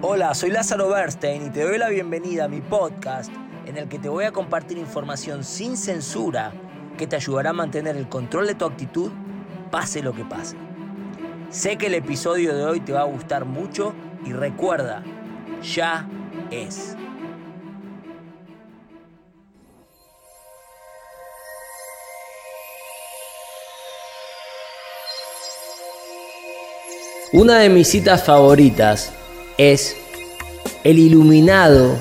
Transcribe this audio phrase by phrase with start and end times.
[0.00, 3.32] Hola, soy Lázaro Bernstein y te doy la bienvenida a mi podcast
[3.66, 6.52] en el que te voy a compartir información sin censura
[6.96, 9.10] que te ayudará a mantener el control de tu actitud
[9.72, 10.56] pase lo que pase.
[11.50, 13.92] Sé que el episodio de hoy te va a gustar mucho
[14.24, 15.02] y recuerda,
[15.64, 16.08] ya
[16.52, 16.94] es.
[27.32, 29.17] Una de mis citas favoritas
[29.58, 29.96] es,
[30.84, 31.98] el iluminado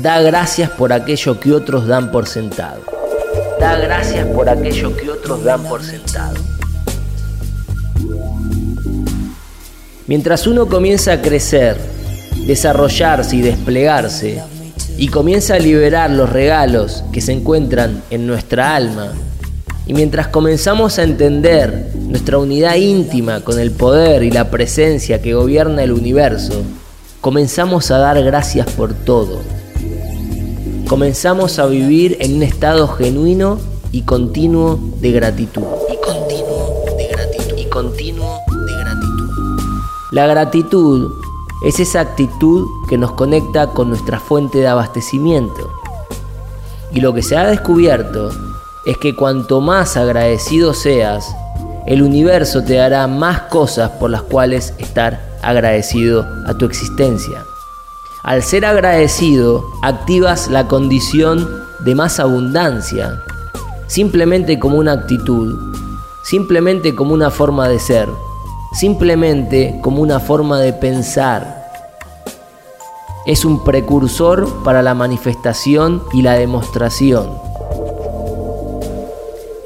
[0.00, 2.82] da gracias por aquello que otros dan por sentado.
[3.58, 6.36] Da gracias por aquello que otros dan por sentado.
[10.06, 11.76] Mientras uno comienza a crecer,
[12.46, 14.42] desarrollarse y desplegarse,
[14.98, 19.12] y comienza a liberar los regalos que se encuentran en nuestra alma,
[19.86, 25.32] y mientras comenzamos a entender nuestra unidad íntima con el poder y la presencia que
[25.32, 26.62] gobierna el universo,
[27.20, 29.40] comenzamos a dar gracias por todo.
[30.88, 33.58] Comenzamos a vivir en un estado genuino
[33.92, 35.64] y continuo de gratitud.
[35.92, 37.58] Y continuo de gratitud.
[37.58, 39.60] Y continuo de gratitud.
[40.12, 41.10] La gratitud
[41.64, 45.70] es esa actitud que nos conecta con nuestra fuente de abastecimiento.
[46.92, 48.30] Y lo que se ha descubierto
[48.86, 51.26] es que cuanto más agradecido seas,
[51.86, 57.44] el universo te dará más cosas por las cuales estar agradecido a tu existencia.
[58.22, 61.48] Al ser agradecido, activas la condición
[61.80, 63.22] de más abundancia,
[63.86, 65.56] simplemente como una actitud,
[66.22, 68.08] simplemente como una forma de ser,
[68.72, 71.70] simplemente como una forma de pensar.
[73.24, 77.30] Es un precursor para la manifestación y la demostración.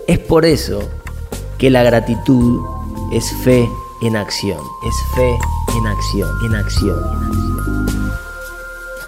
[0.07, 0.81] Es por eso
[1.59, 2.61] que la gratitud
[3.13, 3.69] es fe
[4.03, 5.39] en acción, es fe
[5.77, 6.99] en acción, en acción.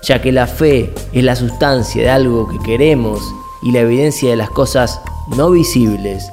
[0.02, 3.20] Ya que la fe es la sustancia de algo que queremos
[3.62, 5.00] y la evidencia de las cosas
[5.36, 6.30] no visibles,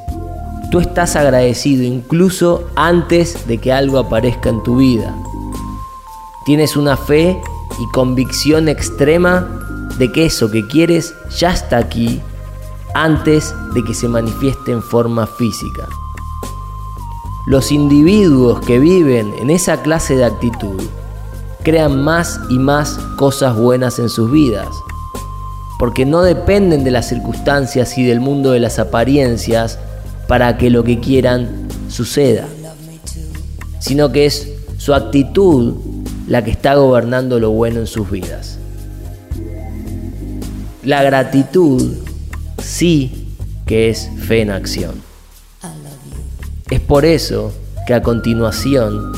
[0.71, 5.15] tú estás agradecido incluso antes de que algo aparezca en tu vida.
[6.45, 7.39] Tienes una fe
[7.79, 9.47] y convicción extrema
[9.97, 12.21] de que eso que quieres ya está aquí
[12.93, 15.87] antes de que se manifieste en forma física.
[17.47, 20.79] Los individuos que viven en esa clase de actitud
[21.63, 24.67] crean más y más cosas buenas en sus vidas,
[25.79, 29.79] porque no dependen de las circunstancias y del mundo de las apariencias
[30.27, 32.47] para que lo que quieran suceda,
[33.79, 34.47] sino que es
[34.77, 35.73] su actitud
[36.27, 38.59] la que está gobernando lo bueno en sus vidas.
[40.83, 41.95] La gratitud
[42.61, 43.35] sí
[43.65, 45.10] que es fe en acción.
[46.71, 47.51] Es por eso
[47.85, 49.11] que a continuación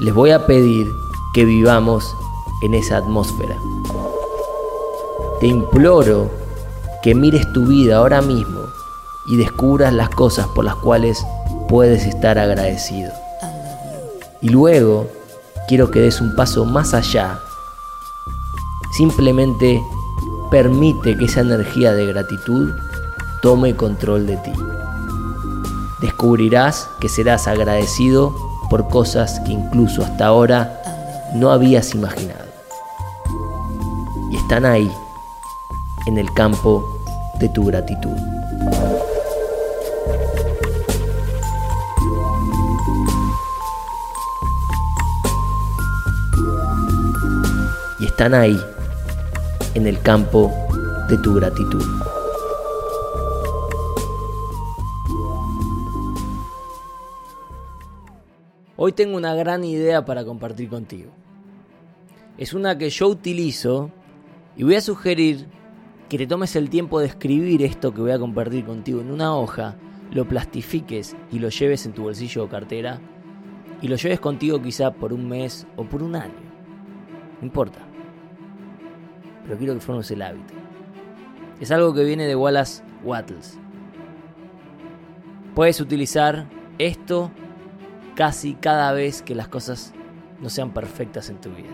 [0.00, 0.88] les voy a pedir
[1.34, 2.04] que vivamos
[2.62, 3.56] en esa atmósfera.
[5.38, 6.28] Te imploro
[7.04, 8.58] que mires tu vida ahora mismo
[9.28, 11.24] y descubras las cosas por las cuales
[11.68, 13.12] puedes estar agradecido.
[14.42, 15.06] Y luego
[15.68, 17.38] quiero que des un paso más allá.
[18.96, 19.80] Simplemente
[20.50, 22.72] permite que esa energía de gratitud
[23.42, 24.52] tome control de ti
[26.00, 28.34] descubrirás que serás agradecido
[28.68, 30.82] por cosas que incluso hasta ahora
[31.34, 32.46] no habías imaginado.
[34.30, 34.90] Y están ahí,
[36.06, 36.84] en el campo
[37.38, 38.16] de tu gratitud.
[47.98, 48.60] Y están ahí,
[49.74, 50.52] en el campo
[51.08, 51.84] de tu gratitud.
[58.86, 61.10] Hoy tengo una gran idea para compartir contigo.
[62.38, 63.90] Es una que yo utilizo
[64.56, 65.48] y voy a sugerir
[66.08, 69.34] que te tomes el tiempo de escribir esto que voy a compartir contigo en una
[69.34, 69.74] hoja,
[70.12, 73.00] lo plastifiques y lo lleves en tu bolsillo o cartera
[73.82, 76.38] y lo lleves contigo quizá por un mes o por un año.
[77.40, 77.80] No importa.
[79.42, 80.54] Pero quiero que formes el hábito.
[81.58, 83.58] Es algo que viene de Wallace Wattles.
[85.56, 86.46] Puedes utilizar
[86.78, 87.32] esto
[88.16, 89.92] casi cada vez que las cosas
[90.40, 91.70] no sean perfectas en tu vida.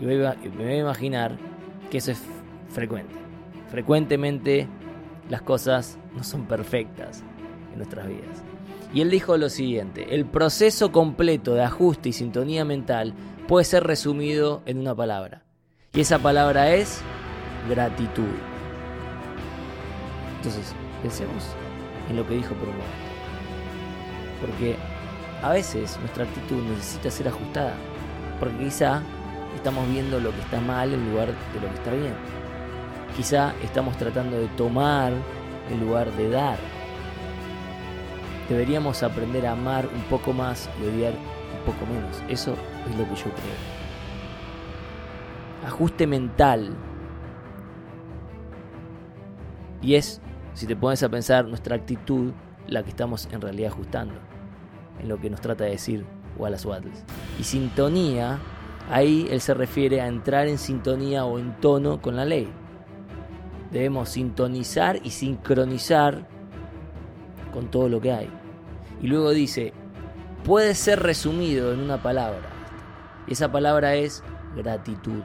[0.00, 1.36] Y me voy a imaginar
[1.90, 2.22] que eso es
[2.68, 3.14] frecuente.
[3.70, 4.68] Frecuentemente
[5.28, 7.24] las cosas no son perfectas
[7.72, 8.42] en nuestras vidas.
[8.94, 13.14] Y él dijo lo siguiente, el proceso completo de ajuste y sintonía mental
[13.48, 15.42] puede ser resumido en una palabra.
[15.94, 17.00] Y esa palabra es
[17.68, 18.24] gratitud.
[20.36, 21.44] Entonces, pensemos
[22.10, 23.12] en lo que dijo por un momento.
[24.40, 24.76] Porque
[25.42, 27.74] a veces nuestra actitud necesita ser ajustada,
[28.38, 29.02] porque quizá
[29.56, 32.14] estamos viendo lo que está mal en lugar de lo que está bien.
[33.16, 35.12] Quizá estamos tratando de tomar
[35.70, 36.58] en lugar de dar.
[38.48, 42.22] Deberíamos aprender a amar un poco más y odiar un poco menos.
[42.28, 42.54] Eso
[42.88, 43.82] es lo que yo creo.
[45.66, 46.74] Ajuste mental.
[49.80, 50.20] Y es,
[50.54, 52.32] si te pones a pensar, nuestra actitud
[52.68, 54.31] la que estamos en realidad ajustando.
[55.00, 56.04] En lo que nos trata de decir
[56.36, 57.04] Wallace Wattles.
[57.38, 58.38] Y sintonía,
[58.90, 62.48] ahí él se refiere a entrar en sintonía o en tono con la ley.
[63.70, 66.26] Debemos sintonizar y sincronizar
[67.52, 68.30] con todo lo que hay.
[69.00, 69.72] Y luego dice,
[70.44, 72.48] puede ser resumido en una palabra.
[73.26, 74.22] Y esa palabra es
[74.56, 75.22] gratitud.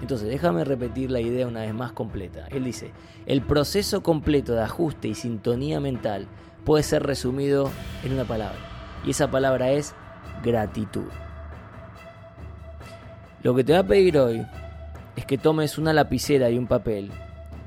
[0.00, 2.46] Entonces, déjame repetir la idea una vez más completa.
[2.50, 2.92] Él dice,
[3.24, 6.28] el proceso completo de ajuste y sintonía mental
[6.66, 7.70] puede ser resumido
[8.04, 8.58] en una palabra.
[9.06, 9.94] Y esa palabra es
[10.42, 11.06] gratitud.
[13.42, 14.44] Lo que te voy a pedir hoy
[15.14, 17.12] es que tomes una lapicera y un papel.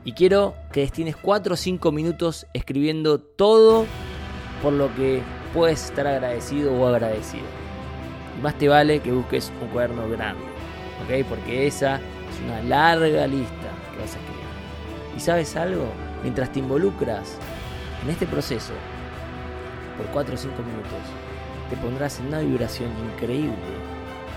[0.03, 3.85] Y quiero que destines 4 o 5 minutos escribiendo todo
[4.61, 5.21] por lo que
[5.53, 7.45] puedes estar agradecido o agradecido.
[8.37, 10.43] Y más te vale que busques un cuaderno grande.
[11.29, 15.15] Porque esa es una larga lista que vas a escribir.
[15.15, 15.85] ¿Y sabes algo?
[16.21, 17.37] Mientras te involucras
[18.03, 18.73] en este proceso
[19.97, 20.99] por 4 o 5 minutos,
[21.69, 23.53] te pondrás en una vibración increíble,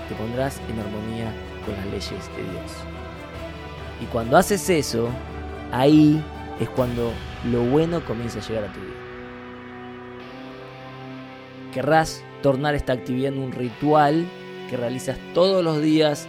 [0.09, 1.33] te pondrás en armonía
[1.65, 2.71] con las leyes de Dios.
[4.01, 5.09] Y cuando haces eso,
[5.71, 6.23] ahí
[6.59, 7.11] es cuando
[7.49, 8.93] lo bueno comienza a llegar a tu vida.
[11.73, 14.25] Querrás tornar esta actividad en un ritual
[14.69, 16.27] que realizas todos los días.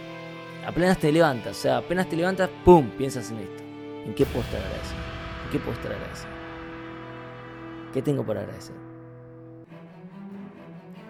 [0.65, 2.89] Apenas te levantas, o sea, apenas te levantas, ¡pum!
[2.97, 3.63] Piensas en esto.
[4.05, 4.99] ¿En qué puedo estar agradecido?
[5.43, 6.44] ¿En qué puedo estar agradecido?
[7.95, 8.75] ¿Qué tengo para agradecer?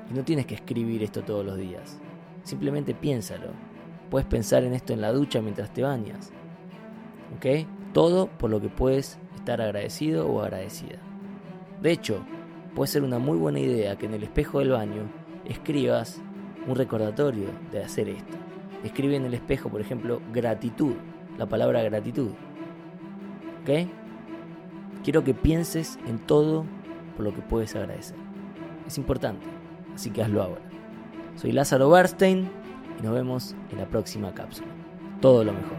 [0.08, 2.00] Y no tienes que escribir esto todos los días.
[2.44, 3.48] Simplemente piénsalo.
[4.12, 6.32] Puedes pensar en esto en la ducha mientras te bañas.
[7.36, 7.68] ¿Ok?
[7.92, 11.00] Todo por lo que puedes estar agradecido o agradecida.
[11.82, 12.24] De hecho,
[12.76, 15.10] puede ser una muy buena idea que en el espejo del baño
[15.44, 16.22] escribas
[16.68, 18.38] un recordatorio de hacer esto.
[18.84, 20.94] Escribe en el espejo, por ejemplo, gratitud,
[21.40, 22.30] la palabra gratitud.
[23.64, 24.05] ¿Ok?
[25.06, 26.66] Quiero que pienses en todo
[27.16, 28.18] por lo que puedes agradecer.
[28.88, 29.46] Es importante,
[29.94, 30.64] así que hazlo ahora.
[31.36, 32.50] Soy Lázaro Bernstein
[33.00, 34.68] y nos vemos en la próxima cápsula.
[35.22, 35.78] Todo lo mejor.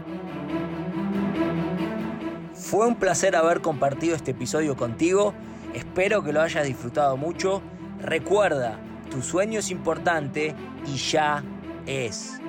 [2.53, 5.33] Fue un placer haber compartido este episodio contigo.
[5.73, 7.61] Espero que lo hayas disfrutado mucho.
[7.99, 8.79] Recuerda,
[9.11, 10.55] tu sueño es importante
[10.87, 11.43] y ya
[11.85, 12.39] es.